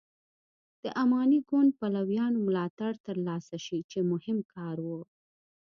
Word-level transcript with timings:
د 0.83 0.85
اماني 1.01 1.39
ګوند 1.49 1.71
پلویانو 1.79 2.39
ملاتړ 2.47 2.91
تر 3.07 3.15
لاسه 3.27 3.57
شي 3.65 3.79
چې 3.91 3.99
مهم 4.11 4.37
کار 4.53 4.77
و. 4.87 4.89